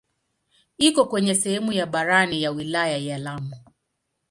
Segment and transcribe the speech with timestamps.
[0.77, 3.55] Iko kwenye sehemu ya barani ya wilaya ya Lamu.